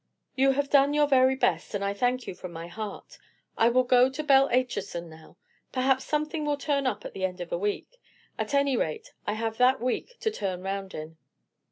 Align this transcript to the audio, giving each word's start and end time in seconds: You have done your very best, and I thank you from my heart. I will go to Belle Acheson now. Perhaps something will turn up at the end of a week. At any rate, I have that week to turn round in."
You 0.35 0.53
have 0.53 0.71
done 0.71 0.95
your 0.95 1.05
very 1.07 1.35
best, 1.35 1.75
and 1.75 1.85
I 1.85 1.93
thank 1.93 2.25
you 2.25 2.33
from 2.33 2.51
my 2.51 2.65
heart. 2.65 3.19
I 3.55 3.69
will 3.69 3.83
go 3.83 4.09
to 4.09 4.23
Belle 4.23 4.49
Acheson 4.49 5.07
now. 5.09 5.37
Perhaps 5.71 6.05
something 6.05 6.43
will 6.43 6.57
turn 6.57 6.87
up 6.87 7.05
at 7.05 7.13
the 7.13 7.23
end 7.23 7.39
of 7.39 7.51
a 7.51 7.57
week. 7.59 8.01
At 8.35 8.55
any 8.55 8.75
rate, 8.75 9.13
I 9.27 9.33
have 9.33 9.57
that 9.57 9.79
week 9.79 10.17
to 10.21 10.31
turn 10.31 10.63
round 10.63 10.95
in." 10.95 11.17